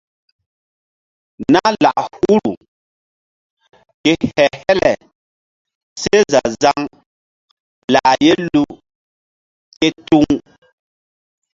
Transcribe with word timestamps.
Nah 1.53 1.69
lak 1.83 1.97
huru 2.17 2.51
ke 4.03 4.11
he-hele 4.35 4.91
seh 6.01 6.23
za-zaŋ 6.33 6.79
lah 7.93 8.13
ye 8.25 8.33
luu 8.53 8.71
ke 9.79 9.87
tuŋ. 10.07 10.25